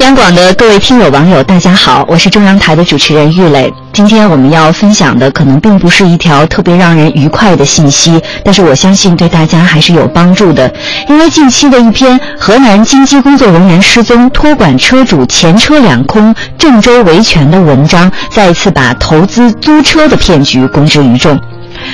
[0.00, 3.72] 央广的各位听友、网友，大家好，我是中央台的主持人玉磊。
[3.92, 10.72] 今天我们要分享的可能并不是一条特别让人愉快的信息，但是我相信对大家还是有帮助的。
[11.08, 21.38] 因为近期的一篇河南金鸡工作人员失踪、托管车主前车两空、郑州维权的文章，再一次把投资租车的骗局公之于众。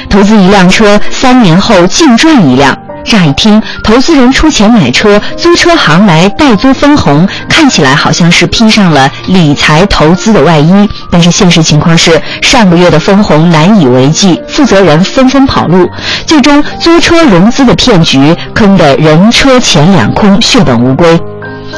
[0.09, 2.77] 投资一辆车，三年后净赚一辆。
[3.05, 10.89] 乍一听，投资人出钱买车，租车行来代租分红，看起来好像是披上了理财投资的外衣。
[11.11, 15.89] 但是现实情况是，上个月的分红难以为继，负责人纷纷跑路，
[16.27, 21.21] 最终租车融资的骗局坑得人车钱两空，血本无归。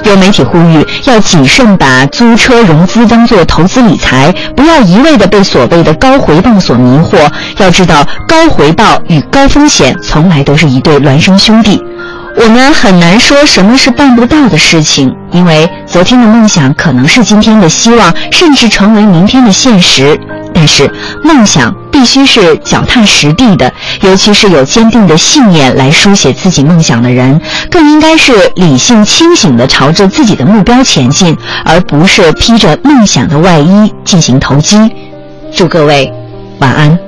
[0.05, 7.19] 有媒体呼吁要谨慎把租车融资当作投资理财，不要一味的被所谓的高回报所迷惑。
[7.59, 11.83] 要知道，高回报与高风险从来都是一对孪生兄弟。
[12.39, 20.19] 我们很难说什么是办不到的事情，因为昨天的梦想可能是今天的希望，甚至成为明天的现实。
[20.59, 20.91] 但是，
[21.23, 27.39] 梦想必须是脚踏实地的，尤其是有坚定的信念来书写自己梦想的人，
[27.71, 34.79] 更应该是理性清醒的朝着自己的目标前进，而不是披着梦想的外衣进行投机。
[35.55, 36.11] 祝各位
[36.59, 36.99] 晚安。